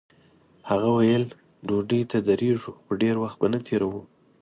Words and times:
هغه 0.69 0.89
ویل 0.97 1.25
ډوډۍ 1.67 2.01
ته 2.11 2.17
درېږو 2.29 2.71
خو 2.85 2.91
ډېر 3.01 3.15
وخت 3.23 3.37
به 3.41 3.47
نه 3.53 3.59
تېروو. 3.65 4.01